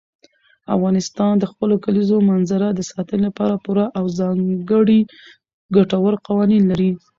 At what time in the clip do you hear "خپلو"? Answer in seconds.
1.51-1.75